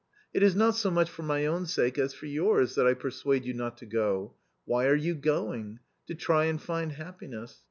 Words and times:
"It 0.33 0.41
is 0.41 0.55
not 0.55 0.73
so 0.73 0.89
much 0.89 1.11
for 1.11 1.21
my 1.21 1.45
own 1.45 1.67
sake 1.67 1.99
as 1.99 2.11
for 2.11 2.25
yours, 2.25 2.73
that 2.73 2.87
I 2.87 2.95
persuade 2.95 3.45
you 3.45 3.53
not 3.53 3.77
to 3.77 3.85
go. 3.85 4.33
Why 4.65 4.87
are 4.87 4.95
you 4.95 5.13
going? 5.13 5.77
To 6.07 6.15
try 6.15 6.45
and 6.45 6.59
find 6.59 6.93
happiness. 6.93 7.59